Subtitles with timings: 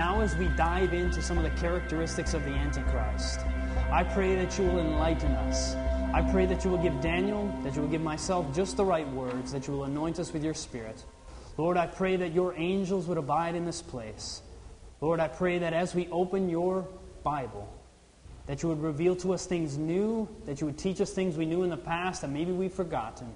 [0.00, 3.40] now as we dive into some of the characteristics of the Antichrist,
[3.92, 5.74] I pray that you will enlighten us.
[6.14, 9.06] I pray that you will give Daniel, that you will give myself just the right
[9.12, 11.04] words, that you will anoint us with your Spirit.
[11.58, 14.40] Lord, I pray that your angels would abide in this place.
[15.02, 16.88] Lord, I pray that as we open your
[17.22, 17.70] Bible,
[18.46, 21.44] that you would reveal to us things new, that you would teach us things we
[21.44, 23.28] knew in the past that maybe we've forgotten.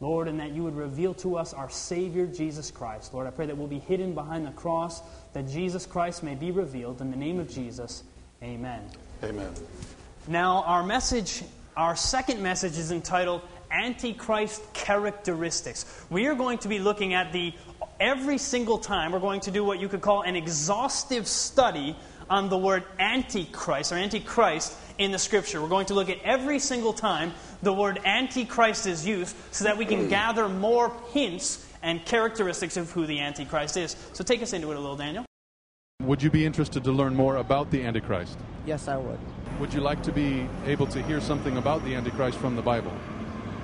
[0.00, 3.14] Lord, and that you would reveal to us our Savior, Jesus Christ.
[3.14, 5.00] Lord, I pray that we'll be hidden behind the cross,
[5.32, 7.00] that Jesus Christ may be revealed.
[7.00, 8.04] In the name of Jesus,
[8.42, 8.82] amen.
[9.24, 9.50] Amen.
[10.28, 11.42] Now, our message,
[11.76, 13.40] our second message is entitled
[13.70, 16.04] Antichrist Characteristics.
[16.10, 17.54] We are going to be looking at the,
[17.98, 21.96] every single time, we're going to do what you could call an exhaustive study
[22.28, 25.62] on the word Antichrist or Antichrist in the Scripture.
[25.62, 27.32] We're going to look at every single time
[27.62, 32.90] the word Antichrist is used so that we can gather more hints and characteristics of
[32.90, 33.96] who the Antichrist is.
[34.12, 35.24] So take us into it a little, Daniel.
[36.02, 38.38] Would you be interested to learn more about the Antichrist?
[38.66, 39.18] Yes, I would.
[39.60, 42.92] Would you like to be able to hear something about the Antichrist from the Bible?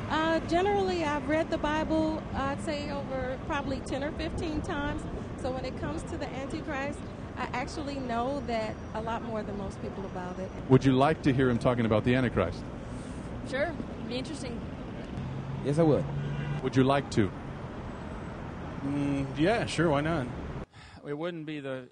[0.09, 5.03] Uh, generally, I've read the Bible, I'd say over probably 10 or 15 times.
[5.41, 6.99] So when it comes to the Antichrist,
[7.37, 10.51] I actually know that a lot more than most people about it.
[10.69, 12.63] Would you like to hear him talking about the Antichrist?
[13.51, 14.61] Sure, It'd be interesting.
[15.65, 16.05] Yes, I would.
[16.63, 17.31] Would you like to?
[18.85, 20.27] Mm, yeah, sure, why not?
[21.07, 21.89] It wouldn't be the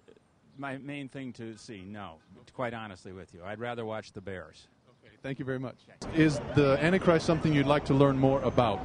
[0.58, 1.82] my main thing to see.
[1.86, 2.16] No,
[2.52, 4.68] quite honestly with you, I'd rather watch the Bears.
[5.02, 5.76] Okay, thank you very much.
[6.14, 8.80] Is the Antichrist something you'd like to learn more about?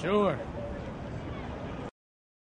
[0.00, 0.38] Sure.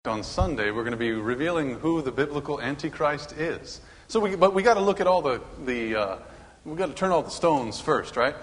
[0.05, 3.81] On Sunday, we're going to be revealing who the biblical Antichrist is.
[4.07, 6.17] So, we, but we got to look at all the, the uh,
[6.65, 8.35] we got to turn all the stones first, right?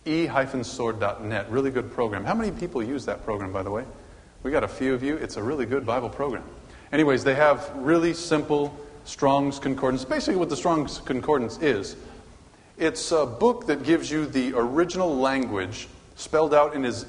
[0.06, 1.50] e-sword.net.
[1.53, 2.25] Really good program.
[2.25, 3.85] How many people use that program, by the way?
[4.43, 5.15] We got a few of you.
[5.19, 6.43] It's a really good Bible program.
[6.91, 10.04] Anyways, they have really simple Strong's Concordance.
[10.04, 11.97] Basically, what the Strong's Concordance is,
[12.78, 17.06] it's a book that gives you the original language spelled out in as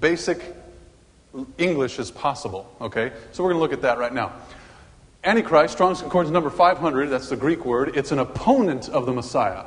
[0.00, 0.54] basic
[1.58, 2.74] English as possible.
[2.80, 3.12] Okay?
[3.32, 4.32] So we're going to look at that right now.
[5.24, 9.64] Antichrist, Strong's Concordance number 500, that's the Greek word, it's an opponent of the Messiah.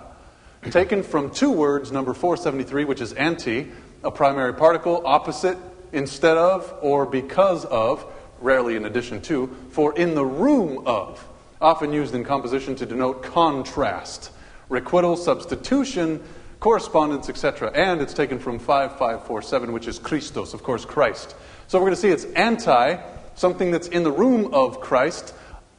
[0.70, 3.72] Taken from two words, number 473, which is anti,
[4.04, 5.58] a primary particle, opposite,
[5.94, 8.06] instead of, or because of,
[8.42, 11.26] rarely in addition to, for in the room of,
[11.62, 14.32] often used in composition to denote contrast,
[14.70, 16.22] requital, substitution,
[16.60, 17.72] correspondence, etc.
[17.74, 21.36] And it's taken from 5547, which is Christos, of course, Christ.
[21.68, 22.98] So we're going to see it's anti,
[23.36, 25.34] something that's in the room of Christ,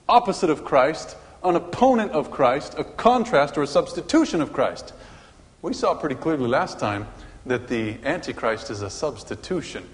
[0.08, 4.92] opposite of Christ, an opponent of Christ, a contrast or a substitution of Christ.
[5.62, 7.06] We saw pretty clearly last time
[7.46, 9.88] that the Antichrist is a substitution.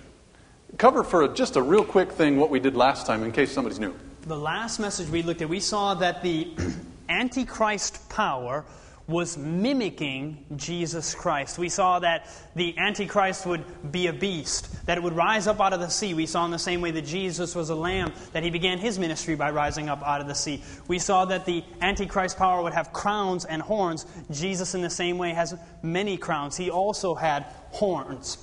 [0.79, 3.79] Cover for just a real quick thing what we did last time in case somebody's
[3.79, 3.95] new.
[4.23, 6.53] The last message we looked at, we saw that the
[7.09, 8.65] Antichrist power
[9.07, 11.59] was mimicking Jesus Christ.
[11.59, 15.73] We saw that the Antichrist would be a beast, that it would rise up out
[15.73, 16.15] of the sea.
[16.15, 18.99] We saw in the same way that Jesus was a lamb, that he began his
[18.99, 20.63] ministry by rising up out of the sea.
[20.89, 24.07] We saw that the Antichrist power would have crowns and horns.
[24.31, 26.57] Jesus, in the same way, has many crowns.
[26.57, 28.39] He also had horns.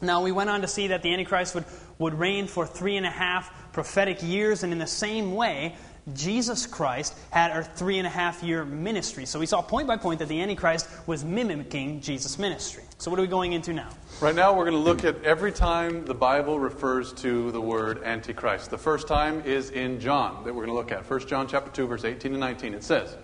[0.00, 1.64] Now, we went on to see that the Antichrist would,
[1.98, 5.74] would reign for three and a half prophetic years, and in the same way,
[6.14, 9.26] Jesus Christ had a three and a half year ministry.
[9.26, 12.84] So we saw point by point that the Antichrist was mimicking Jesus' ministry.
[12.98, 13.90] So what are we going into now?
[14.20, 18.02] Right now, we're going to look at every time the Bible refers to the word
[18.02, 18.70] Antichrist.
[18.70, 21.08] The first time is in John that we're going to look at.
[21.08, 22.74] 1 John chapter 2, verse 18 and 19.
[22.74, 23.16] It says,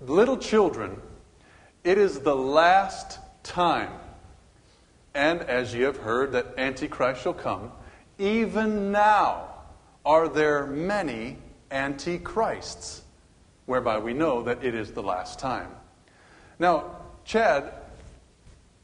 [0.00, 1.00] Little children,
[1.84, 3.90] it is the last time.
[5.14, 7.70] And as ye have heard that Antichrist shall come,
[8.18, 9.48] even now
[10.04, 11.38] are there many
[11.70, 13.02] antichrists,
[13.66, 15.68] whereby we know that it is the last time.
[16.58, 17.72] Now, Chad,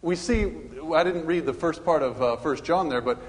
[0.02, 0.52] we see,
[0.94, 3.20] I didn't read the first part of uh, 1 John there, but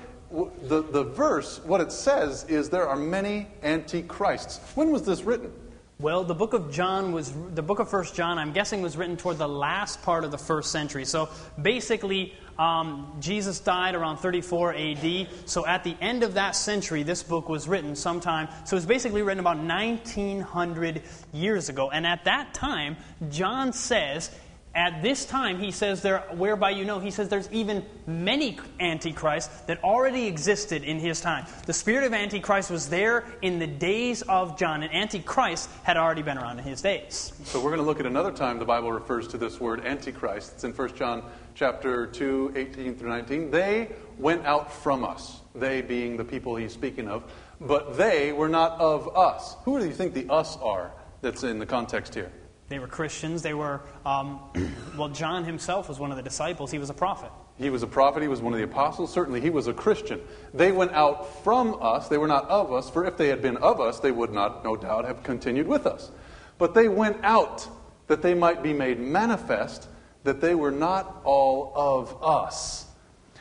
[0.63, 4.59] the, the verse, what it says is there are many antichrists.
[4.75, 5.51] When was this written?
[6.01, 8.39] Well, the book of John was the book of First John.
[8.39, 11.05] I'm guessing was written toward the last part of the first century.
[11.05, 11.29] So
[11.61, 15.27] basically, um, Jesus died around 34 A.D.
[15.45, 18.47] So at the end of that century, this book was written sometime.
[18.65, 21.03] So it was basically written about 1900
[21.33, 21.91] years ago.
[21.91, 22.97] And at that time,
[23.29, 24.31] John says
[24.73, 29.49] At this time, he says there, whereby you know, he says there's even many antichrists
[29.63, 31.45] that already existed in his time.
[31.65, 36.21] The spirit of antichrist was there in the days of John, and antichrist had already
[36.21, 37.33] been around in his days.
[37.43, 40.53] So we're going to look at another time the Bible refers to this word antichrist.
[40.53, 41.23] It's in 1 John
[41.53, 43.51] chapter 2, 18 through 19.
[43.51, 47.29] They went out from us, they being the people he's speaking of,
[47.59, 49.57] but they were not of us.
[49.65, 52.31] Who do you think the us are that's in the context here?
[52.71, 53.41] They were Christians.
[53.41, 54.39] They were, um,
[54.97, 56.71] well, John himself was one of the disciples.
[56.71, 57.29] He was a prophet.
[57.57, 59.11] He was a prophet, he was one of the apostles.
[59.11, 60.21] Certainly, he was a Christian.
[60.53, 63.57] They went out from us, they were not of us, for if they had been
[63.57, 66.11] of us, they would not, no doubt, have continued with us.
[66.57, 67.67] But they went out
[68.07, 69.89] that they might be made manifest
[70.23, 72.85] that they were not all of us.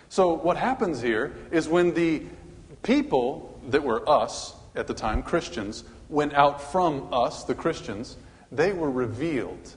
[0.08, 2.24] So, what happens here is when the
[2.82, 8.16] people that were us at the time, Christians, went out from us, the Christians,
[8.52, 9.76] they were revealed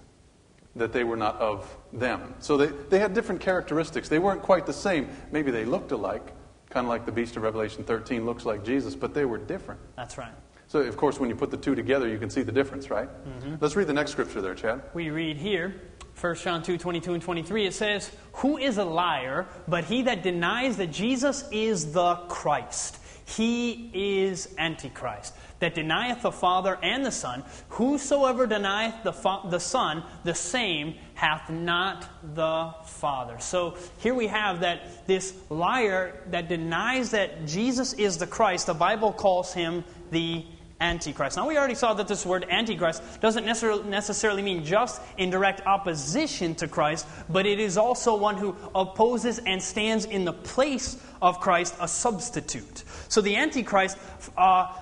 [0.75, 2.33] that they were not of them.
[2.39, 4.09] So they, they had different characteristics.
[4.09, 5.09] They weren't quite the same.
[5.31, 6.33] Maybe they looked alike,
[6.69, 9.79] kind of like the beast of Revelation 13 looks like Jesus, but they were different.
[9.95, 10.33] That's right.
[10.67, 13.07] So, of course, when you put the two together, you can see the difference, right?
[13.07, 13.55] Mm-hmm.
[13.59, 14.81] Let's read the next scripture there, Chad.
[14.95, 15.75] We read here,
[16.19, 20.23] 1 John 2 22 and 23, it says, Who is a liar but he that
[20.23, 22.97] denies that Jesus is the Christ?
[23.25, 27.43] He is Antichrist, that denieth the Father and the Son.
[27.69, 33.39] Whosoever denieth the, fa- the Son, the same hath not the Father.
[33.39, 38.73] So here we have that this liar that denies that Jesus is the Christ, the
[38.73, 40.45] Bible calls him the
[40.83, 41.37] Antichrist.
[41.37, 46.55] Now, we already saw that this word Antichrist doesn't necessarily, mean just in direct opposition
[46.55, 51.39] to Christ, but it is also one who opposes and stands in the place of
[51.39, 52.83] Christ, a substitute.
[53.07, 53.97] So, the Antichrist,
[54.37, 54.73] uh,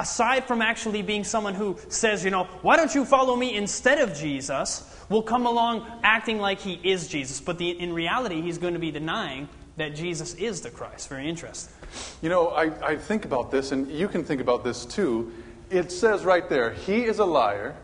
[0.00, 4.00] aside from actually being someone who says, you know, why don't you follow me instead
[4.00, 7.38] of Jesus, will come along acting like he is Jesus.
[7.38, 11.08] But the, in reality, he's going to be denying that Jesus is the Christ.
[11.10, 11.74] Very interesting.
[12.22, 15.32] You know, I, I think about this, and you can think about this too.
[15.68, 17.76] It says right there, He is a liar,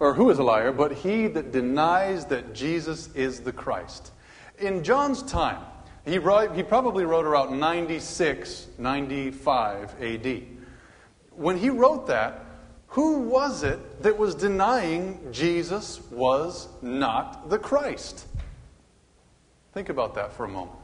[0.00, 4.10] or who is a liar, but he that denies that Jesus is the Christ.
[4.58, 5.62] In John's time,
[6.04, 10.42] he, wrote, he probably wrote around 96, 95 AD.
[11.36, 12.44] When he wrote that,
[12.88, 18.26] who was it that was denying Jesus was not the Christ?
[19.72, 20.78] Think about that for a moment.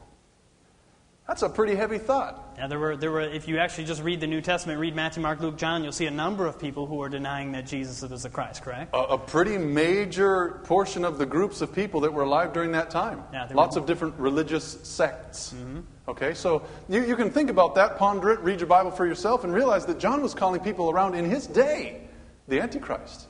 [1.27, 2.57] That's a pretty heavy thought.
[2.57, 5.23] Now, there were, there were, if you actually just read the New Testament, read Matthew,
[5.23, 8.23] Mark, Luke, John, you'll see a number of people who are denying that Jesus is
[8.23, 8.93] the Christ, correct?
[8.93, 12.89] A, a pretty major portion of the groups of people that were alive during that
[12.89, 13.23] time.
[13.31, 15.53] Yeah, Lots were- of different religious sects.
[15.53, 15.79] Mm-hmm.
[16.11, 19.45] Okay, so you, you can think about that, ponder it, read your Bible for yourself,
[19.45, 22.01] and realize that John was calling people around in his day
[22.49, 23.27] the Antichrist.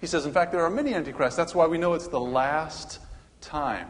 [0.00, 1.36] He says, in fact, there are many Antichrists.
[1.36, 2.98] That's why we know it's the last
[3.40, 3.86] time.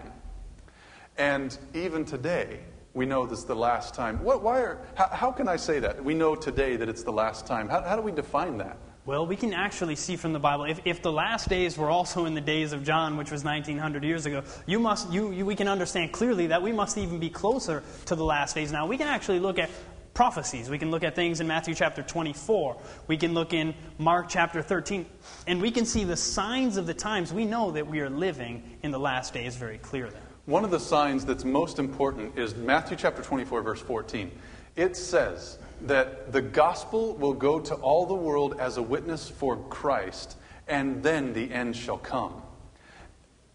[1.16, 2.60] And even today,
[2.92, 4.22] we know this is the last time.
[4.22, 6.04] What, why are, how, how can I say that?
[6.04, 7.66] We know today that it's the last time.
[7.66, 8.76] How, how do we define that?
[9.06, 12.24] Well, we can actually see from the Bible, if, if the last days were also
[12.24, 15.54] in the days of John, which was 1900 years ago, you must, you, you, we
[15.54, 18.86] can understand clearly that we must even be closer to the last days now.
[18.86, 19.68] We can actually look at
[20.14, 20.70] prophecies.
[20.70, 22.78] We can look at things in Matthew chapter 24.
[23.06, 25.04] We can look in Mark chapter 13.
[25.46, 27.30] And we can see the signs of the times.
[27.30, 30.16] We know that we are living in the last days very clearly.
[30.46, 34.30] One of the signs that's most important is Matthew chapter 24, verse 14.
[34.76, 39.56] It says that the gospel will go to all the world as a witness for
[39.68, 40.36] Christ,
[40.68, 42.42] and then the end shall come.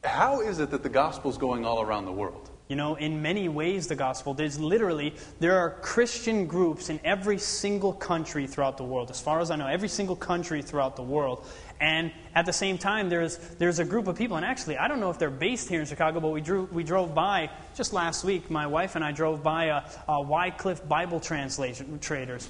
[0.03, 2.49] How is it that the gospel is going all around the world?
[2.69, 7.39] You know, in many ways, the gospel, there's literally, there are Christian groups in every
[7.39, 9.09] single country throughout the world.
[9.09, 11.47] As far as I know, every single country throughout the world.
[11.79, 14.99] And at the same time, there's, there's a group of people, and actually, I don't
[14.99, 18.25] know if they're based here in Chicago, but we, drew, we drove by just last
[18.25, 18.51] week.
[18.51, 22.47] My wife and I drove by a, a Wycliffe Bible translation traders,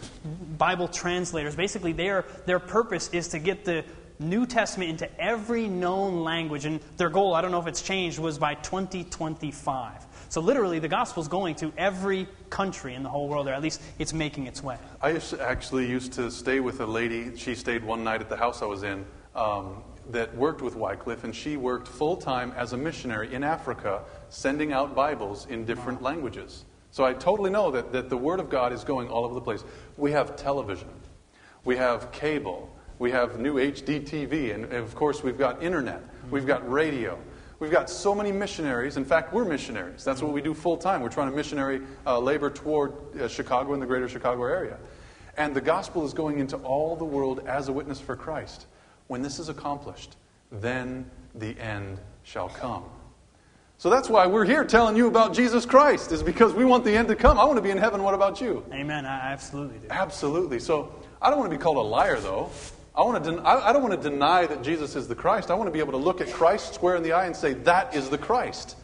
[0.57, 1.55] Bible translators.
[1.55, 3.86] Basically, their, their purpose is to get the
[4.19, 8.17] New Testament into every known language, and their goal, I don't know if it's changed,
[8.17, 10.07] was by 2025.
[10.29, 13.81] So literally, the gospel's going to every country in the whole world, or at least
[14.00, 14.77] it's making its way.
[15.01, 17.36] I actually used to stay with a lady.
[17.38, 19.05] She stayed one night at the house I was in
[19.36, 24.03] um, that worked with Wycliffe, and she worked full time as a missionary in Africa,
[24.29, 26.65] sending out Bibles in different languages.
[26.91, 29.41] So I totally know that, that the Word of God is going all over the
[29.41, 29.63] place.
[29.98, 30.89] We have television,
[31.63, 36.01] we have cable, we have new HD TV, and, and of course, we've got internet,
[36.31, 37.17] we've got radio.
[37.59, 38.95] We've got so many missionaries.
[38.95, 40.05] In fact, we're missionaries.
[40.05, 41.01] That's what we do full time.
[41.01, 44.77] We're trying to missionary uh, labor toward uh, Chicago and the greater Chicago area.
[45.36, 48.67] And the gospel is going into all the world as a witness for Christ.
[49.09, 50.17] When this is accomplished,
[50.51, 52.83] then the end shall come.
[53.79, 56.95] So that's why we're here telling you about Jesus Christ, is because we want the
[56.95, 57.39] end to come.
[57.39, 58.03] I want to be in heaven.
[58.03, 58.63] What about you?
[58.71, 59.07] Amen.
[59.07, 59.87] I absolutely do.
[59.89, 60.59] Absolutely.
[60.59, 62.51] So I don't want to be called a liar, though.
[62.95, 65.49] I, want to den- I, don't want to deny that Jesus is the Christ.
[65.49, 67.53] I want to be able to look at Christ square in the eye and say,
[67.53, 68.75] that is the Christ.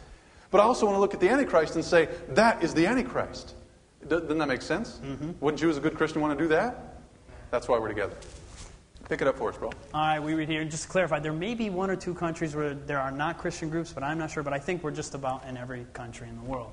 [0.50, 3.54] But I also want to look at the Antichrist and say, that is the Antichrist.
[4.02, 5.02] D- doesn't that make sense?
[5.06, 5.34] Mm-hmm.
[5.40, 7.02] Wouldn't you, as a good Christian, want to do that?
[7.52, 8.16] That's why we're together.
[9.08, 9.70] Pick it up for us, bro.
[9.94, 12.56] All right, we read here, just to clarify, there may be one or two countries
[12.56, 15.14] where there are not Christian groups, but I'm not sure, but I think we're just
[15.14, 16.72] about in every country in the world.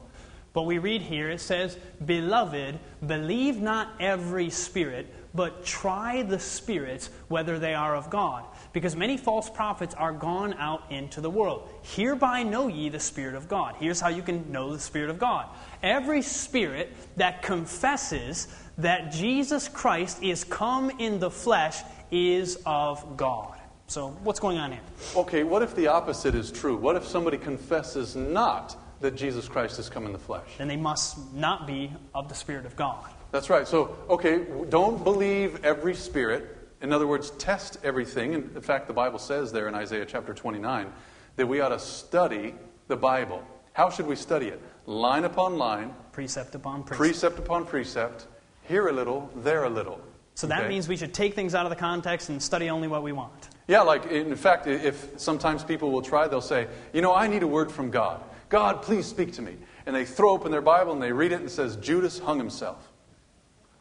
[0.54, 7.10] But we read here, it says, Beloved, believe not every spirit, but try the spirits
[7.28, 8.44] whether they are of God.
[8.72, 11.68] Because many false prophets are gone out into the world.
[11.82, 13.76] Hereby know ye the Spirit of God.
[13.78, 15.48] Here's how you can know the Spirit of God.
[15.82, 18.48] Every spirit that confesses
[18.78, 23.58] that Jesus Christ is come in the flesh is of God.
[23.88, 24.80] So, what's going on here?
[25.16, 26.76] Okay, what if the opposite is true?
[26.76, 30.46] What if somebody confesses not that Jesus Christ has come in the flesh?
[30.58, 33.04] Then they must not be of the Spirit of God.
[33.32, 33.66] That's right.
[33.66, 36.58] So, okay, don't believe every spirit.
[36.80, 38.34] In other words, test everything.
[38.34, 40.92] In fact, the Bible says there in Isaiah chapter 29
[41.36, 42.54] that we ought to study
[42.88, 43.42] the Bible.
[43.72, 44.60] How should we study it?
[44.86, 46.98] Line upon line, Precept upon precept.
[46.98, 48.26] precept upon precept,
[48.64, 50.00] here a little, there a little.
[50.34, 50.68] So that Okay?
[50.68, 53.48] means we should take things out of the context and study only what we want.
[53.68, 57.42] Yeah, like in fact, if sometimes people will try, they'll say, You know, I need
[57.42, 58.22] a word from God.
[58.48, 59.56] God, please speak to me.
[59.86, 62.38] And they throw open their Bible and they read it and it says, Judas hung
[62.38, 62.88] himself.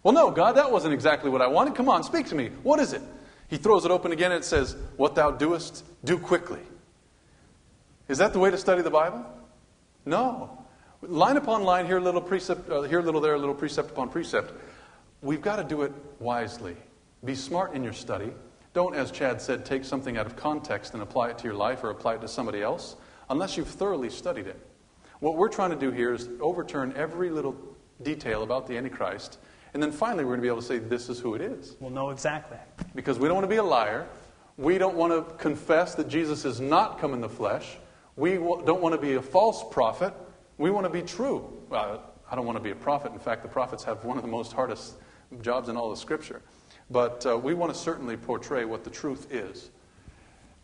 [0.03, 1.75] Well, no, God, that wasn't exactly what I wanted.
[1.75, 2.50] Come on, speak to me.
[2.63, 3.01] What is it?
[3.50, 6.60] He throws it open again and it says, What thou doest, do quickly.
[8.08, 9.25] Is that the way to study the Bible?
[10.05, 10.58] No.
[11.01, 13.91] Line upon line, here a little precept, uh, here a little, there a little precept
[13.91, 14.53] upon precept.
[15.21, 16.75] We've got to do it wisely.
[17.23, 18.31] Be smart in your study.
[18.73, 21.83] Don't, as Chad said, take something out of context and apply it to your life
[21.83, 22.95] or apply it to somebody else
[23.29, 24.59] unless you've thoroughly studied it.
[25.19, 27.55] What we're trying to do here is overturn every little
[28.01, 29.37] detail about the Antichrist,
[29.75, 31.75] and then finally we're going to be able to say, this is who it is.
[31.79, 32.57] We'll know exactly.
[32.95, 34.07] Because we don't want to be a liar.
[34.57, 37.77] We don't want to confess that Jesus is not come in the flesh.
[38.15, 40.13] We don't want to be a false prophet.
[40.57, 41.47] We want to be true.
[41.69, 43.11] Well, I don't want to be a prophet.
[43.11, 44.95] In fact, the prophets have one of the most hardest
[45.41, 46.41] jobs in all of Scripture.
[46.89, 49.69] But uh, we want to certainly portray what the truth is.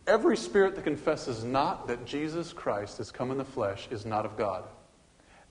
[0.06, 4.24] Every spirit that confesses not that Jesus Christ has come in the flesh is not
[4.24, 4.64] of God.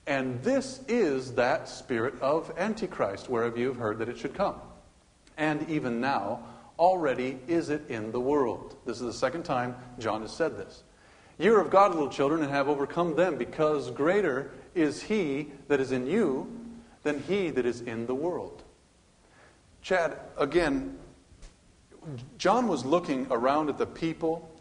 [0.07, 4.55] And this is that spirit of Antichrist, wherever you have heard that it should come.
[5.37, 6.43] And even now,
[6.79, 8.75] already is it in the world.
[8.85, 10.83] This is the second time John has said this.
[11.37, 15.79] You are of God, little children, and have overcome them, because greater is he that
[15.79, 16.51] is in you
[17.03, 18.63] than he that is in the world.
[19.87, 20.97] Chad, again,
[22.37, 24.53] John was looking around at the people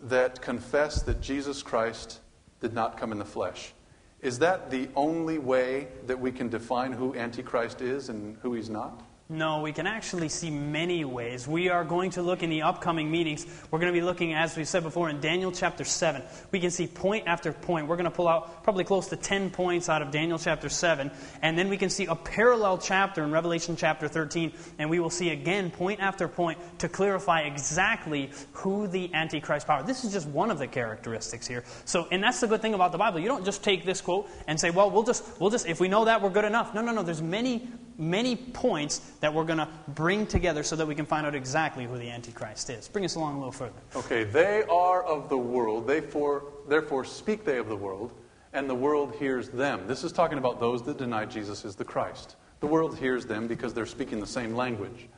[0.00, 2.18] that confessed that Jesus Christ
[2.58, 3.74] did not come in the flesh.
[4.22, 8.68] Is that the only way that we can define who Antichrist is and who he's
[8.68, 9.00] not?
[9.32, 11.48] No, we can actually see many ways.
[11.48, 13.46] We are going to look in the upcoming meetings.
[13.70, 16.22] We're going to be looking, as we said before, in Daniel chapter 7.
[16.50, 17.86] We can see point after point.
[17.86, 21.10] We're going to pull out probably close to 10 points out of Daniel chapter 7.
[21.40, 24.52] And then we can see a parallel chapter in Revelation chapter 13.
[24.78, 29.82] And we will see again point after point to clarify exactly who the Antichrist power.
[29.82, 31.64] This is just one of the characteristics here.
[31.86, 33.18] So, and that's the good thing about the Bible.
[33.18, 35.88] You don't just take this quote and say, well, we'll just, we'll just, if we
[35.88, 36.74] know that, we're good enough.
[36.74, 37.02] No, no, no.
[37.02, 37.66] There's many
[37.98, 41.84] many points that we're going to bring together so that we can find out exactly
[41.84, 42.88] who the Antichrist is.
[42.88, 43.78] Bring us along a little further.
[43.94, 48.12] Okay, they are of the world, therefore, therefore speak they of the world,
[48.52, 49.86] and the world hears them.
[49.86, 52.34] This is talking about those that deny Jesus is the Christ.
[52.58, 55.08] The world hears them because they're speaking the same language.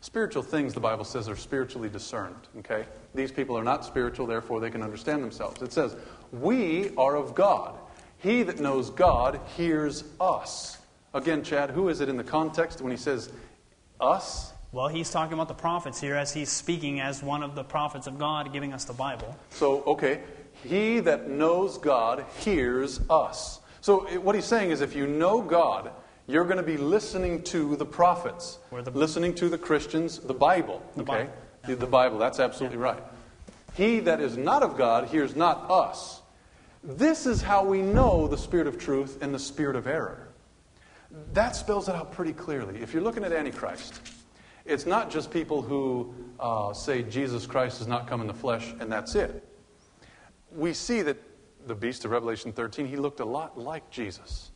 [0.00, 2.48] Spiritual things, the Bible says, are spiritually discerned.
[2.60, 2.86] Okay?
[3.14, 5.60] These people are not spiritual, therefore they can understand themselves.
[5.60, 5.96] It says,
[6.32, 7.78] We are of God.
[8.16, 10.78] He that knows God hears us.
[11.12, 13.32] Again, Chad, who is it in the context when he says
[14.02, 14.52] us?
[14.72, 18.06] Well, he's talking about the prophets here as he's speaking as one of the prophets
[18.06, 19.36] of God giving us the Bible.
[19.50, 20.20] So, okay,
[20.64, 23.60] he that knows God hears us.
[23.80, 25.90] So, eh, what he's saying is if you know God,
[26.26, 30.82] you're going to be listening to the prophets, the- listening to the Christians, the Bible.
[30.94, 31.12] The okay?
[31.12, 31.32] Bible.
[31.66, 33.02] The, the Bible, that's absolutely right.
[33.74, 36.20] He that is not of God hears not us.
[36.82, 40.19] This is how we know the spirit of truth and the spirit of error.
[41.32, 42.80] That spells it out pretty clearly.
[42.80, 44.00] If you're looking at Antichrist,
[44.64, 48.72] it's not just people who uh, say Jesus Christ has not come in the flesh
[48.80, 49.46] and that's it.
[50.52, 51.16] We see that
[51.66, 54.50] the beast of Revelation 13, he looked a lot like Jesus,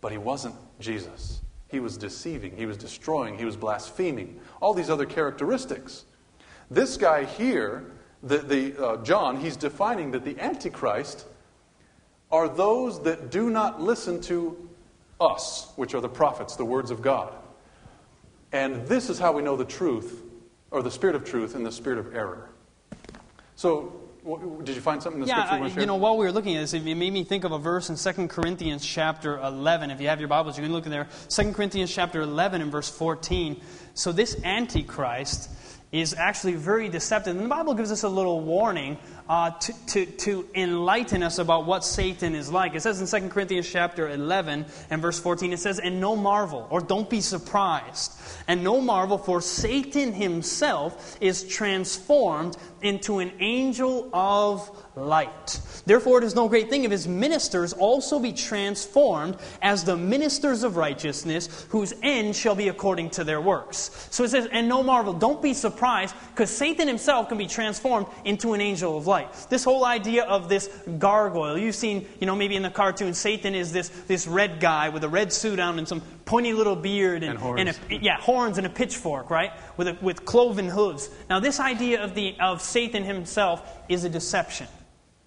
[0.00, 1.42] but he wasn't Jesus.
[1.68, 6.04] He was deceiving, he was destroying, he was blaspheming, all these other characteristics.
[6.70, 7.90] This guy here
[8.24, 11.26] the, the, uh, John, he's defining that the Antichrist
[12.32, 14.68] are those that do not listen to
[15.20, 17.34] us, which are the prophets, the words of God.
[18.52, 20.22] And this is how we know the truth,
[20.70, 22.50] or the spirit of truth and the spirit of error.
[23.56, 24.00] So,
[24.64, 25.80] did you find something in the Yeah, scripture you want to share?
[25.82, 27.90] you know, while we were looking at this, it made me think of a verse
[27.90, 29.90] in 2 Corinthians chapter 11.
[29.90, 31.08] If you have your Bibles, you can look in there.
[31.28, 33.60] 2 Corinthians chapter 11 and verse 14.
[33.92, 35.50] So this Antichrist
[36.00, 37.36] is actually very deceptive.
[37.36, 38.98] And the Bible gives us a little warning
[39.28, 42.74] uh, to, to, to enlighten us about what Satan is like.
[42.74, 46.66] It says in 2 Corinthians chapter 11 and verse 14, it says, And no marvel,
[46.70, 48.12] or don't be surprised,
[48.48, 55.60] and no marvel, for Satan himself is transformed into an angel of light.
[55.86, 60.62] Therefore, it is no great thing if his ministers also be transformed as the ministers
[60.62, 64.08] of righteousness, whose end shall be according to their works.
[64.10, 68.06] So it says, and no marvel, don't be surprised, because Satan himself can be transformed
[68.24, 69.32] into an angel of light.
[69.50, 73.54] This whole idea of this gargoyle, you've seen, you know, maybe in the cartoon, Satan
[73.54, 77.22] is this, this red guy with a red suit on and some pointy little beard
[77.22, 77.78] and, And horns.
[77.90, 79.52] a, yeah, horns and a pitchfork, right?
[79.76, 81.10] With, a, with cloven hooves.
[81.28, 84.66] Now, this idea of, the, of Satan himself is a deception.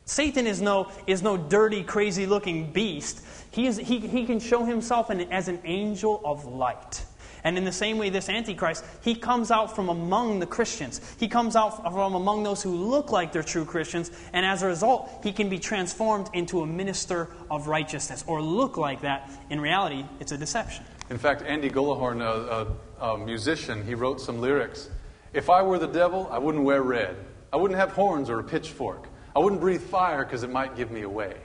[0.07, 3.21] Satan is no, is no dirty, crazy looking beast.
[3.51, 7.05] He, is, he, he can show himself an, as an angel of light.
[7.43, 11.01] And in the same way, this Antichrist, he comes out from among the Christians.
[11.19, 14.67] He comes out from among those who look like they're true Christians, and as a
[14.67, 19.29] result, he can be transformed into a minister of righteousness, or look like that.
[19.49, 20.85] In reality, it's a deception.
[21.09, 24.89] In fact, Andy Gullahorn, a, a, a musician, he wrote some lyrics.
[25.33, 27.17] If I were the devil, I wouldn't wear red.
[27.51, 29.07] I wouldn't have horns or a pitchfork.
[29.37, 31.35] I wouldn't breathe fire because it might give me away.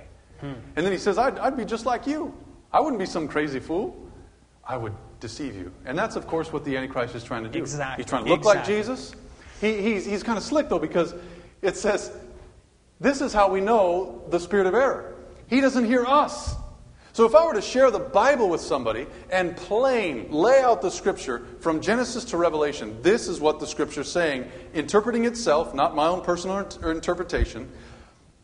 [0.40, 0.54] Hmm.
[0.76, 2.32] And then he says, I'd, I'd be just like you.
[2.72, 3.94] I wouldn't be some crazy fool.
[4.64, 5.70] I would deceive you.
[5.84, 7.58] And that's, of course, what the Antichrist is trying to do.
[7.58, 8.02] Exactly.
[8.02, 9.12] He's trying to look like Jesus.
[9.60, 11.14] He, he's, he's kind of slick, though, because
[11.60, 12.10] it says,
[12.98, 15.14] this is how we know the spirit of error.
[15.48, 16.54] He doesn't hear us.
[17.14, 20.90] So if I were to share the Bible with somebody and plain lay out the
[20.90, 26.06] scripture from Genesis to Revelation, this is what the scripture's saying, interpreting itself, not my
[26.06, 27.70] own personal int- interpretation.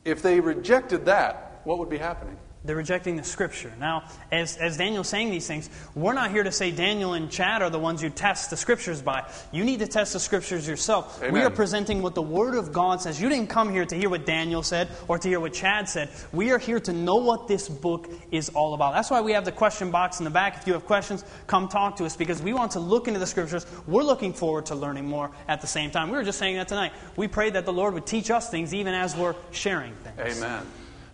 [0.08, 2.38] If they rejected that, what would be happening?
[2.68, 3.72] They're rejecting the scripture.
[3.80, 7.62] Now, as, as Daniel's saying these things, we're not here to say Daniel and Chad
[7.62, 9.24] are the ones you test the scriptures by.
[9.52, 11.26] You need to test the scriptures yourself.
[11.32, 13.18] We are presenting what the Word of God says.
[13.22, 16.10] You didn't come here to hear what Daniel said or to hear what Chad said.
[16.30, 18.92] We are here to know what this book is all about.
[18.92, 20.58] That's why we have the question box in the back.
[20.58, 23.26] If you have questions, come talk to us because we want to look into the
[23.26, 23.64] scriptures.
[23.86, 26.10] We're looking forward to learning more at the same time.
[26.10, 26.92] We were just saying that tonight.
[27.16, 30.36] We prayed that the Lord would teach us things even as we're sharing things.
[30.36, 30.66] Amen.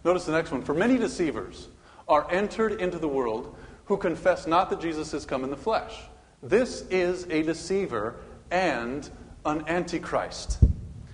[0.05, 0.63] Notice the next one.
[0.63, 1.69] For many deceivers
[2.07, 5.95] are entered into the world who confess not that Jesus has come in the flesh.
[6.43, 8.17] This is a deceiver
[8.51, 9.09] and
[9.45, 10.59] an antichrist.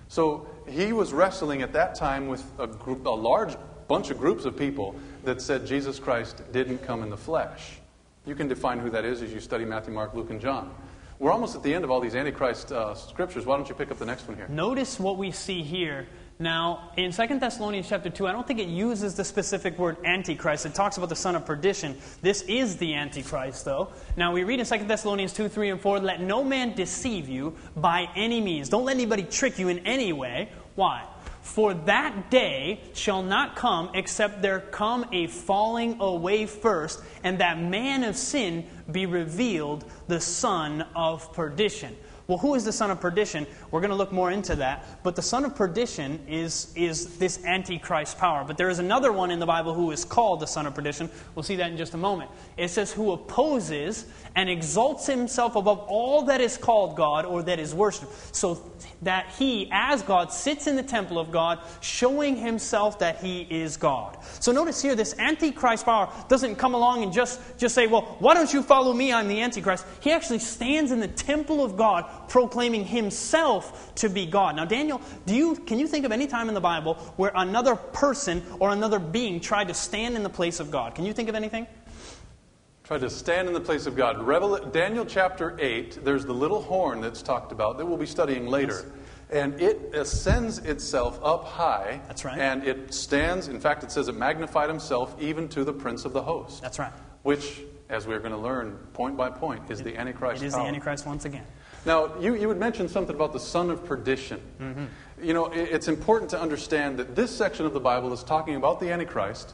[0.07, 3.55] So he was wrestling at that time with a, group, a large
[3.87, 7.77] bunch of groups of people that said Jesus Christ didn't come in the flesh.
[8.25, 10.73] You can define who that is as you study Matthew, Mark, Luke, and John.
[11.19, 13.45] We're almost at the end of all these antichrist uh, scriptures.
[13.45, 14.47] Why don't you pick up the next one here?
[14.49, 16.07] Notice what we see here.
[16.41, 20.65] Now, in 2 Thessalonians chapter 2, I don't think it uses the specific word antichrist.
[20.65, 21.95] It talks about the son of perdition.
[22.23, 23.89] This is the antichrist, though.
[24.17, 27.55] Now, we read in 2 Thessalonians 2, 3, and 4, let no man deceive you
[27.75, 28.69] by any means.
[28.69, 30.49] Don't let anybody trick you in any way.
[30.73, 31.05] Why?
[31.43, 37.61] For that day shall not come except there come a falling away first, and that
[37.61, 41.95] man of sin be revealed, the son of perdition.
[42.27, 43.45] Well, who is the son of perdition?
[43.71, 45.03] We're going to look more into that.
[45.03, 48.43] But the son of perdition is, is this antichrist power.
[48.45, 51.09] But there is another one in the Bible who is called the son of perdition.
[51.35, 52.31] We'll see that in just a moment.
[52.57, 54.05] It says, who opposes
[54.35, 58.35] and exalts himself above all that is called God or that is worshipped.
[58.35, 63.41] So that he, as God, sits in the temple of God, showing himself that he
[63.49, 64.17] is God.
[64.39, 68.33] So notice here, this antichrist power doesn't come along and just, just say, well, why
[68.33, 69.11] don't you follow me?
[69.11, 69.85] I'm the antichrist.
[70.01, 74.55] He actually stands in the temple of God, proclaiming himself to be God.
[74.55, 77.75] Now, Daniel, do you, can you think of any time in the Bible where another
[77.75, 80.95] person or another being tried to stand in the place of God?
[80.95, 81.67] Can you think of anything?
[82.83, 84.21] Tried to stand in the place of God.
[84.21, 88.47] Revel- Daniel chapter 8, there's the little horn that's talked about that we'll be studying
[88.47, 88.91] later.
[89.29, 92.01] And it ascends itself up high.
[92.07, 92.37] That's right.
[92.37, 96.11] And it stands, in fact, it says it magnified himself even to the prince of
[96.11, 96.61] the host.
[96.61, 96.91] That's right.
[97.23, 100.63] Which, as we're going to learn point by point, is the Antichrist It is power.
[100.63, 101.45] the antichrist once again.
[101.85, 104.39] Now, you, you had mentioned something about the son of perdition.
[104.59, 104.85] Mm-hmm.
[105.23, 108.55] You know, it, it's important to understand that this section of the Bible is talking
[108.55, 109.53] about the Antichrist,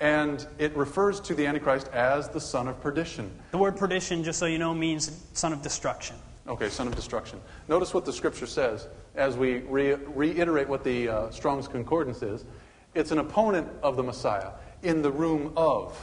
[0.00, 3.30] and it refers to the Antichrist as the son of perdition.
[3.52, 6.16] The word perdition, just so you know, means son of destruction.
[6.46, 7.40] Okay, son of destruction.
[7.68, 12.44] Notice what the scripture says as we re- reiterate what the uh, Strong's Concordance is.
[12.94, 14.50] It's an opponent of the Messiah
[14.82, 15.96] in the room of.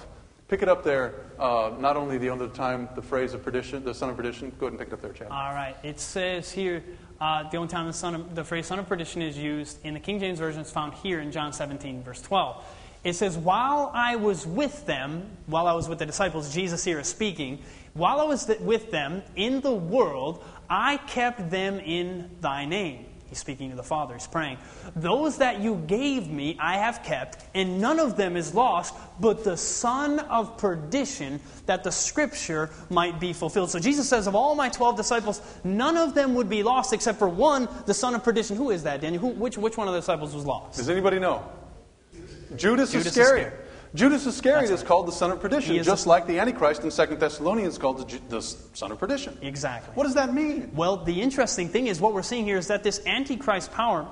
[0.49, 3.93] Pick it up there, uh, not only the other time, the phrase of perdition, the
[3.93, 4.51] son of perdition.
[4.59, 5.27] Go ahead and pick it up there, Chad.
[5.27, 5.75] All right.
[5.83, 6.83] It says here,
[7.21, 9.93] uh, the only time the, son of, the phrase son of perdition is used in
[9.93, 12.65] the King James Version is found here in John 17, verse 12.
[13.03, 16.99] It says, While I was with them, while I was with the disciples, Jesus here
[16.99, 17.59] is speaking,
[17.93, 23.05] while I was th- with them in the world, I kept them in thy name.
[23.29, 24.15] He's speaking to the Father.
[24.15, 24.57] He's praying.
[24.95, 29.43] Those that you gave me, I have kept, and none of them is lost, but
[29.43, 33.69] the son of perdition, that the scripture might be fulfilled.
[33.69, 37.19] So Jesus says, Of all my 12 disciples, none of them would be lost except
[37.19, 38.57] for one, the son of perdition.
[38.57, 39.21] Who is that, Daniel?
[39.21, 40.77] Who, which, which one of the disciples was lost?
[40.77, 41.43] Does anybody know?
[42.55, 43.47] Judas, Judas Iscariot.
[43.47, 43.68] Iscariot.
[43.95, 46.91] Judas Iscariot That's is called the son of perdition, just the- like the Antichrist in
[46.91, 49.37] 2 Thessalonians is called the, Ju- the son of perdition.
[49.41, 49.91] Exactly.
[49.95, 50.71] What does that mean?
[50.75, 54.05] Well, the interesting thing is what we're seeing here is that this Antichrist power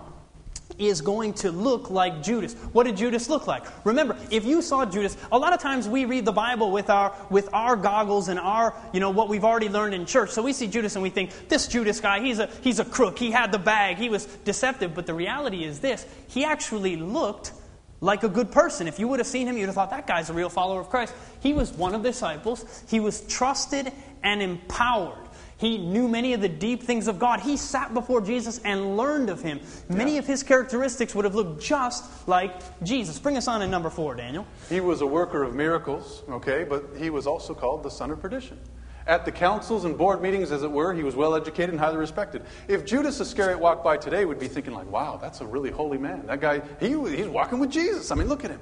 [0.80, 2.54] is going to look like Judas.
[2.74, 3.64] What did Judas look like?
[3.86, 7.16] Remember, if you saw Judas, a lot of times we read the Bible with our
[7.30, 10.30] with our goggles and our, you know, what we've already learned in church.
[10.32, 13.18] So we see Judas and we think, this Judas guy, he's a he's a crook.
[13.18, 13.98] He had the bag.
[13.98, 14.94] He was deceptive.
[14.94, 17.54] But the reality is this, he actually looked
[18.02, 18.88] like a good person.
[18.88, 20.90] If you would have seen him, you'd have thought that guy's a real follower of
[20.90, 21.14] Christ.
[21.40, 22.84] He was one of the disciples.
[22.88, 23.92] He was trusted
[24.24, 25.18] and empowered.
[25.60, 27.40] He knew many of the deep things of God.
[27.40, 29.60] He sat before Jesus and learned of him.
[29.90, 30.20] Many Yeah.
[30.20, 32.52] of his characteristics would have looked just like
[32.84, 33.18] Jesus.
[33.18, 34.46] Bring us on in number four, Daniel.
[34.70, 38.22] He was a worker of miracles, okay, but he was also called the son of
[38.22, 38.60] perdition.
[39.08, 41.96] At the councils and board meetings, as it were, he was well educated and highly
[41.96, 42.44] respected.
[42.68, 45.98] If Judas Iscariot walked by today, we'd be thinking like, "Wow, that's a really holy
[45.98, 46.28] man.
[46.28, 48.12] That guy, he, he's walking with Jesus.
[48.12, 48.60] I mean, look at him."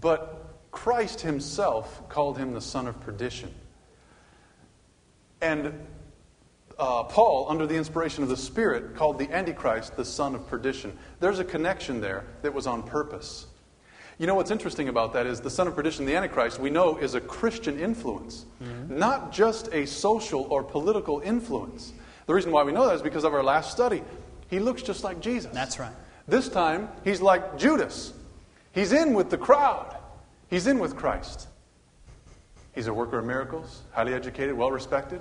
[0.00, 3.54] But Christ himself called him the son of perdition.
[5.40, 5.72] And
[6.78, 10.96] uh, Paul, under the inspiration of the Spirit, called the Antichrist the son of perdition.
[11.20, 13.46] There's a connection there that was on purpose.
[14.18, 16.96] You know what's interesting about that is the son of perdition, the Antichrist, we know
[16.96, 18.46] is a Christian influence,
[18.88, 21.92] not just a social or political influence.
[22.26, 24.02] The reason why we know that is because of our last study.
[24.48, 25.50] He looks just like Jesus.
[25.52, 25.92] That's right.
[26.26, 28.12] This time, he's like Judas.
[28.72, 29.96] He's in with the crowd,
[30.48, 31.48] he's in with Christ.
[32.74, 35.20] He's a worker of miracles, highly educated, well respected.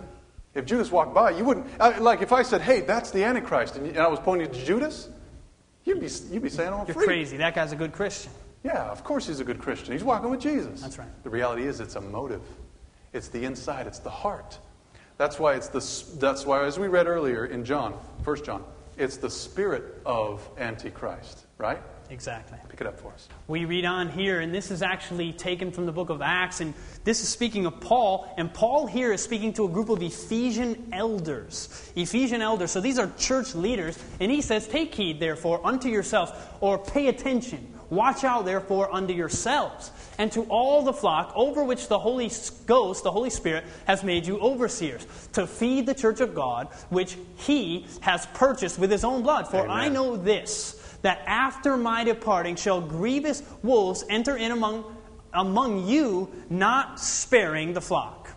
[0.53, 1.67] If Judas walked by, you wouldn't.
[1.79, 4.65] uh, Like if I said, hey, that's the Antichrist, and, and I was pointing to
[4.65, 5.09] Judas,
[5.85, 7.05] you'd be, you'd be saying, oh, You're free.
[7.05, 7.37] crazy.
[7.37, 8.31] That guy's a good Christian.
[8.65, 9.93] Yeah, of course he's a good Christian.
[9.93, 10.81] He's walking with Jesus.
[10.81, 11.07] That's right.
[11.23, 12.41] The reality is it's a motive.
[13.13, 14.57] It's the inside, it's the heart.
[15.17, 18.63] That's why it's the that's why as we read earlier in John, 1 John,
[18.97, 21.79] it's the spirit of antichrist, right?
[22.09, 22.57] Exactly.
[22.69, 23.27] Pick it up for us.
[23.47, 26.73] We read on here, and this is actually taken from the book of Acts, and
[27.03, 30.89] this is speaking of Paul, and Paul here is speaking to a group of Ephesian
[30.91, 31.91] elders.
[31.95, 36.31] Ephesian elders, so these are church leaders, and he says, Take heed, therefore, unto yourselves,
[36.61, 37.74] or pay attention.
[37.89, 42.31] Watch out, therefore, unto yourselves, and to all the flock over which the Holy
[42.65, 47.17] Ghost, the Holy Spirit, has made you overseers, to feed the church of God, which
[47.37, 49.47] he has purchased with his own blood.
[49.47, 54.83] For I know this that after my departing shall grievous wolves enter in among,
[55.33, 58.29] among you, not sparing the flock.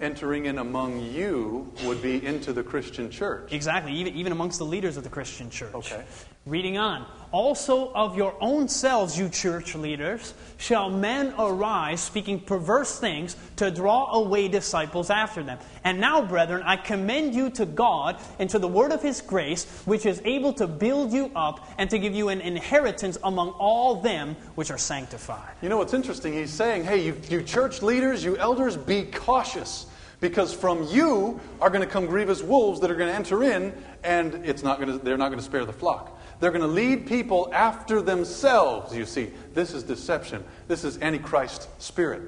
[0.00, 3.52] Entering in among you would be into the Christian church.
[3.52, 5.74] Exactly, even, even amongst the leaders of the Christian church.
[5.74, 6.04] Okay.
[6.46, 7.04] Reading on.
[7.32, 13.68] Also of your own selves, you church leaders, shall men arise speaking perverse things to
[13.68, 15.58] draw away disciples after them.
[15.82, 19.64] And now, brethren, I commend you to God and to the word of his grace,
[19.86, 24.00] which is able to build you up and to give you an inheritance among all
[24.00, 25.50] them which are sanctified.
[25.62, 26.32] You know what's interesting?
[26.32, 29.86] He's saying, hey, you, you church leaders, you elders, be cautious.
[30.18, 33.74] Because from you are going to come grievous wolves that are going to enter in,
[34.02, 36.15] and it's not going to, they're not going to spare the flock.
[36.38, 39.30] They're going to lead people after themselves, you see.
[39.54, 40.44] This is deception.
[40.68, 42.22] This is Antichrist spirit.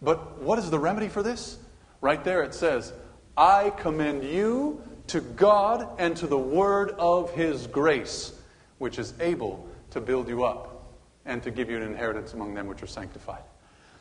[0.00, 1.58] But what is the remedy for this?
[2.00, 2.92] Right there it says,
[3.36, 8.32] I commend you to God and to the word of his grace,
[8.78, 10.94] which is able to build you up
[11.26, 13.42] and to give you an inheritance among them which are sanctified.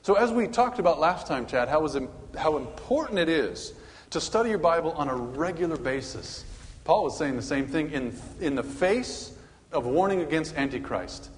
[0.02, 1.98] So, as we talked about last time, Chad, how, was,
[2.38, 3.74] how important it is
[4.10, 6.44] to study your Bible on a regular basis.
[6.84, 9.34] Paul was saying the same thing in, in the face
[9.72, 11.30] of warning against Antichrist.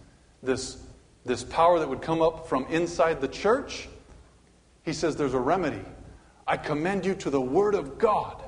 [0.41, 0.77] This,
[1.25, 3.87] this power that would come up from inside the church,
[4.83, 5.83] he says there's a remedy.
[6.47, 8.43] I commend you to the Word of God.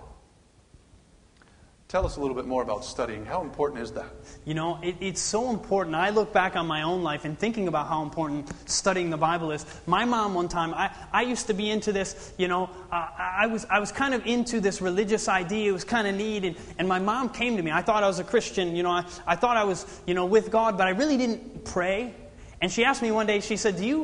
[1.90, 3.24] Tell us a little bit more about studying.
[3.24, 4.12] How important is that?
[4.44, 5.96] You know, it, it's so important.
[5.96, 9.52] I look back on my own life and thinking about how important studying the Bible
[9.52, 9.66] is.
[9.86, 13.48] My mom, one time, I, I used to be into this, you know, uh, I,
[13.48, 15.70] was, I was kind of into this religious idea.
[15.70, 16.44] It was kind of neat.
[16.44, 17.72] And, and my mom came to me.
[17.72, 18.76] I thought I was a Christian.
[18.76, 21.64] You know, I, I thought I was, you know, with God, but I really didn't
[21.64, 22.14] pray.
[22.60, 24.00] And she asked me one day, she said, Do you,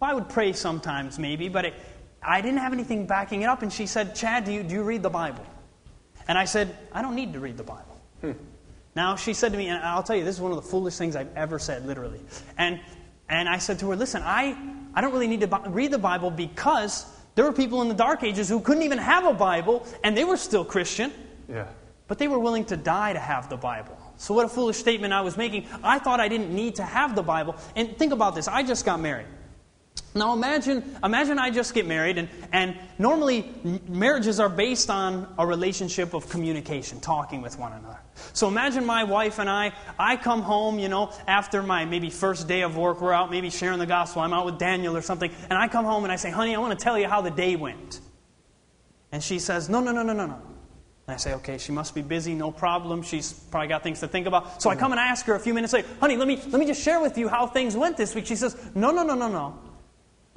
[0.00, 1.74] well, I would pray sometimes maybe, but it,
[2.22, 3.60] I didn't have anything backing it up.
[3.60, 5.44] And she said, Chad, do you, do you read the Bible?
[6.28, 8.00] And I said, I don't need to read the Bible.
[8.20, 8.32] Hmm.
[8.94, 10.96] Now, she said to me, and I'll tell you, this is one of the foolish
[10.96, 12.20] things I've ever said, literally.
[12.58, 12.80] And,
[13.28, 14.56] and I said to her, Listen, I,
[14.94, 18.22] I don't really need to read the Bible because there were people in the Dark
[18.24, 21.12] Ages who couldn't even have a Bible, and they were still Christian.
[21.48, 21.66] Yeah.
[22.08, 23.96] But they were willing to die to have the Bible.
[24.16, 25.66] So, what a foolish statement I was making.
[25.82, 27.56] I thought I didn't need to have the Bible.
[27.76, 29.26] And think about this I just got married.
[30.14, 33.50] Now imagine, imagine I just get married, and, and normally
[33.88, 37.98] marriages are based on a relationship of communication, talking with one another.
[38.32, 42.48] So imagine my wife and I, I come home, you know, after my maybe first
[42.48, 45.30] day of work, we're out maybe sharing the gospel, I'm out with Daniel or something,
[45.50, 47.30] and I come home and I say, honey, I want to tell you how the
[47.30, 48.00] day went.
[49.12, 50.40] And she says, no, no, no, no, no, no.
[51.06, 53.02] And I say, okay, she must be busy, no problem.
[53.02, 54.60] She's probably got things to think about.
[54.60, 56.66] So I come and ask her a few minutes later, honey, let me, let me
[56.66, 58.26] just share with you how things went this week.
[58.26, 59.58] She says, no, no, no, no, no.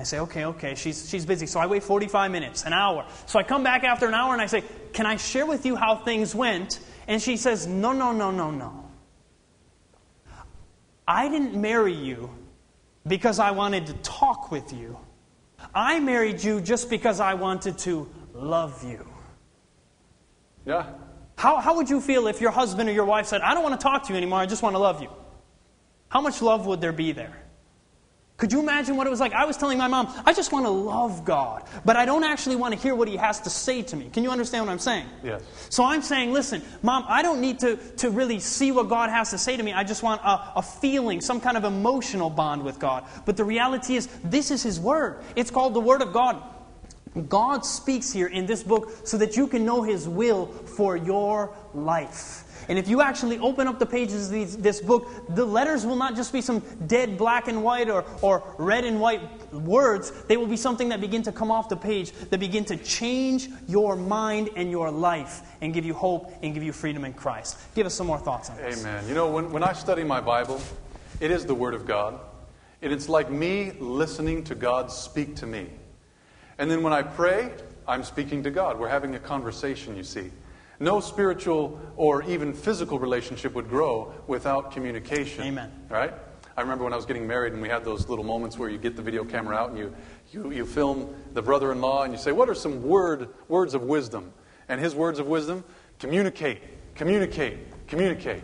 [0.02, 1.46] I say, okay, okay, she's, she's busy.
[1.46, 3.06] So I wait 45 minutes, an hour.
[3.28, 5.76] So I come back after an hour and I say, can I share with you
[5.76, 6.80] how things went?
[7.08, 8.90] And she says, no, no, no, no, no.
[11.08, 12.32] I didn't marry you
[13.06, 14.98] because I wanted to talk with you.
[15.76, 19.08] I married you just because I wanted to love you.
[20.66, 20.88] Yeah.
[21.38, 23.80] How, how would you feel if your husband or your wife said, I don't want
[23.80, 25.12] to talk to you anymore, I just want to love you?
[26.10, 27.41] How much love would there be there?
[28.42, 29.34] Could you imagine what it was like?
[29.34, 32.56] I was telling my mom, I just want to love God, but I don't actually
[32.56, 34.10] want to hear what He has to say to me.
[34.12, 35.06] Can you understand what I'm saying?
[35.24, 35.44] Yes.
[35.70, 39.30] So I'm saying, listen, mom, I don't need to, to really see what God has
[39.30, 39.74] to say to me.
[39.74, 43.06] I just want a, a feeling, some kind of emotional bond with God.
[43.28, 45.22] But the reality is, this is His Word.
[45.36, 46.42] It's called the Word of God.
[47.28, 51.54] God speaks here in this book so that you can know His will for your
[51.74, 52.46] life.
[52.70, 55.96] And if you actually open up the pages of these, this book, the letters will
[55.96, 59.22] not just be some dead black and white or, or red and white
[59.52, 60.12] words.
[60.28, 63.50] They will be something that begin to come off the page, that begin to change
[63.68, 67.58] your mind and your life and give you hope and give you freedom in Christ.
[67.76, 68.80] Give us some more thoughts on this.
[68.80, 69.06] Amen.
[69.08, 70.62] You know, when, when I study my Bible,
[71.20, 72.20] it is the Word of God.
[72.82, 75.68] And it's like me listening to God speak to me.
[76.62, 77.52] And then when I pray,
[77.88, 78.78] I'm speaking to God.
[78.78, 80.30] We're having a conversation, you see.
[80.80, 85.44] No spiritual or even physical relationship would grow without communication.
[85.44, 85.72] Amen.
[85.90, 86.14] Right?
[86.56, 88.78] I remember when I was getting married and we had those little moments where you
[88.78, 89.96] get the video camera out and you,
[90.32, 93.74] you, you film the brother in law and you say, What are some word, words
[93.74, 94.32] of wisdom?
[94.70, 95.64] And his words of wisdom?
[95.98, 96.62] Communicate,
[96.94, 98.44] communicate, communicate.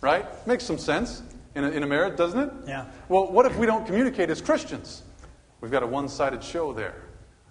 [0.00, 0.46] Right?
[0.46, 1.24] Makes some sense
[1.56, 2.52] in a, in a marriage, doesn't it?
[2.68, 2.84] Yeah.
[3.08, 5.02] Well, what if we don't communicate as Christians?
[5.60, 6.94] We've got a one sided show there.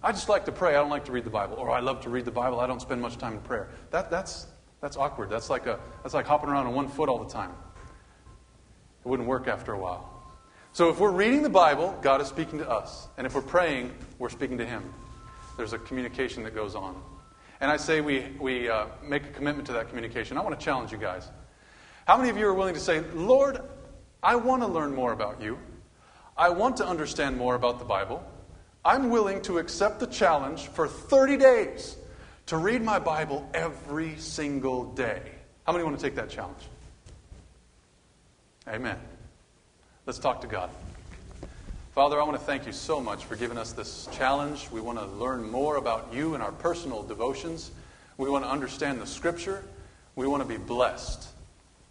[0.07, 0.69] I just like to pray.
[0.69, 1.57] I don't like to read the Bible.
[1.57, 2.61] Or I love to read the Bible.
[2.61, 3.67] I don't spend much time in prayer.
[3.91, 4.47] That, that's,
[4.79, 5.29] that's awkward.
[5.29, 7.51] That's like, a, that's like hopping around on one foot all the time.
[9.03, 10.09] It wouldn't work after a while.
[10.71, 13.09] So if we're reading the Bible, God is speaking to us.
[13.17, 14.93] And if we're praying, we're speaking to Him.
[15.57, 16.95] There's a communication that goes on.
[17.59, 20.37] And I say we, we uh, make a commitment to that communication.
[20.37, 21.27] I want to challenge you guys.
[22.05, 23.59] How many of you are willing to say, Lord,
[24.23, 25.59] I want to learn more about you?
[26.37, 28.23] I want to understand more about the Bible.
[28.83, 31.97] I'm willing to accept the challenge for 30 days
[32.47, 35.21] to read my Bible every single day.
[35.65, 36.61] How many want to take that challenge?
[38.67, 38.97] Amen.
[40.05, 40.69] Let's talk to God.
[41.93, 44.69] Father, I want to thank you so much for giving us this challenge.
[44.71, 47.71] We want to learn more about you and our personal devotions.
[48.17, 49.63] We want to understand the Scripture.
[50.15, 51.27] We want to be blessed.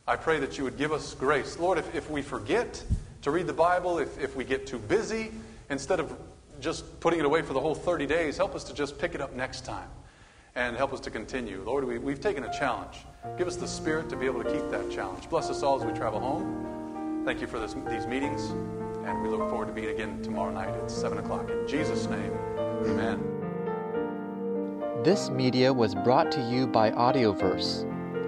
[0.07, 1.59] I pray that you would give us grace.
[1.59, 2.83] Lord, if, if we forget
[3.23, 5.33] to read the Bible, if, if we get too busy,
[5.69, 6.17] instead of
[6.61, 8.37] just putting it away for the whole 30 days.
[8.37, 9.89] Help us to just pick it up next time
[10.57, 11.63] and help us to continue.
[11.65, 13.05] Lord, we, we've taken a challenge.
[13.37, 15.29] Give us the spirit to be able to keep that challenge.
[15.29, 17.23] Bless us all as we travel home.
[17.25, 18.51] Thank you for this, these meetings,
[19.05, 21.51] and we look forward to being again tomorrow night at 7 o'clock.
[21.51, 23.21] In Jesus' name, amen.
[25.05, 27.83] This media was brought to you by Audioverse,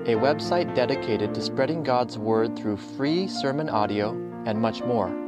[0.06, 4.10] a website dedicated to spreading God's Word through free sermon audio
[4.44, 5.27] and much more.